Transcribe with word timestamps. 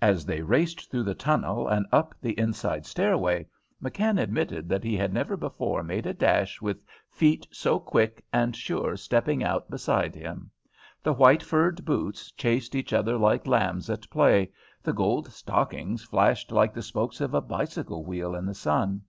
As 0.00 0.26
they 0.26 0.42
raced 0.42 0.90
through 0.90 1.04
the 1.04 1.14
tunnel 1.14 1.68
and 1.68 1.86
up 1.92 2.16
the 2.20 2.36
inside 2.36 2.84
stairway, 2.84 3.46
McKann 3.80 4.20
admitted 4.20 4.68
that 4.68 4.82
he 4.82 4.96
had 4.96 5.12
never 5.12 5.36
before 5.36 5.84
made 5.84 6.04
a 6.04 6.12
dash 6.12 6.60
with 6.60 6.82
feet 7.08 7.46
so 7.52 7.78
quick 7.78 8.24
and 8.32 8.56
sure 8.56 8.96
stepping 8.96 9.44
out 9.44 9.70
beside 9.70 10.16
him. 10.16 10.50
The 11.00 11.12
white 11.12 11.44
furred 11.44 11.84
boots 11.84 12.32
chased 12.32 12.74
each 12.74 12.92
other 12.92 13.16
like 13.16 13.46
lambs 13.46 13.88
at 13.88 14.10
play, 14.10 14.50
the 14.82 14.92
gold 14.92 15.30
stockings 15.30 16.02
flashed 16.02 16.50
like 16.50 16.74
the 16.74 16.82
spokes 16.82 17.20
of 17.20 17.32
a 17.32 17.40
bicycle 17.40 18.04
wheel 18.04 18.34
in 18.34 18.46
the 18.46 18.54
sun. 18.54 19.02